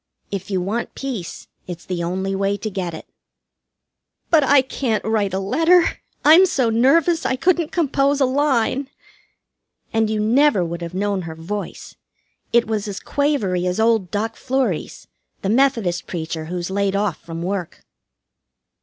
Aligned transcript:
If 0.31 0.49
you 0.49 0.61
want 0.61 0.95
peace, 0.95 1.47
it's 1.67 1.85
the 1.85 2.03
only 2.03 2.33
way 2.33 2.57
to 2.57 2.71
get 2.71 2.95
it." 2.95 3.05
"But 4.31 4.43
I 4.43 4.63
can't 4.63 5.05
write 5.05 5.31
a 5.31 5.37
letter; 5.37 5.99
I'm 6.25 6.47
so 6.47 6.71
nervous 6.71 7.23
I 7.23 7.35
couldn't 7.35 7.71
compose 7.71 8.19
a 8.19 8.25
line." 8.25 8.89
And 9.93 10.09
you 10.09 10.19
never 10.19 10.65
would 10.65 10.81
have 10.81 10.95
known 10.95 11.21
her 11.29 11.35
voice. 11.35 11.93
It 12.51 12.65
was 12.65 12.87
as 12.87 12.99
quavery 12.99 13.67
as 13.67 13.79
old 13.79 14.09
Doctor 14.09 14.39
Fleury's, 14.39 15.05
the 15.43 15.49
Methodist 15.49 16.07
preacher 16.07 16.45
who's 16.45 16.71
laid 16.71 16.95
off 16.95 17.17
from 17.21 17.43
work. 17.43 17.85